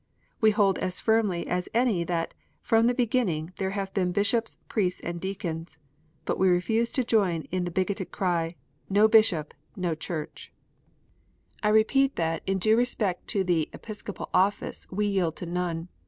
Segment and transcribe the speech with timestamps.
[0.39, 2.33] We hold as firmly as any that"
[2.69, 5.77] from the beginning there have been bishops, priests, and deacons."
[6.25, 8.55] But we refuse to join in the bigoted cry,
[8.91, 10.51] "Xo Bishop, no Church."
[11.63, 11.87] EVANGELICAL RELIGION.
[11.89, 15.87] 13 I repeat that in due respect to the Episcopal office we yield to none.